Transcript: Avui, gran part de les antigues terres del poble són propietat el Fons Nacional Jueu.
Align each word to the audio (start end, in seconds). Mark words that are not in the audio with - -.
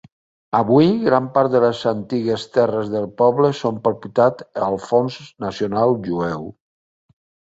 Avui, 0.59 0.87
gran 1.07 1.25
part 1.33 1.51
de 1.55 1.59
les 1.63 1.81
antigues 1.91 2.45
terres 2.55 2.89
del 2.95 3.05
poble 3.21 3.51
són 3.59 3.77
propietat 3.89 4.41
el 4.69 4.79
Fons 4.85 5.19
Nacional 5.45 5.93
Jueu. 6.09 6.49